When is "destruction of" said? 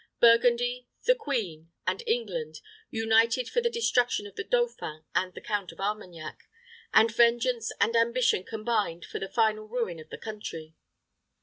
3.69-4.35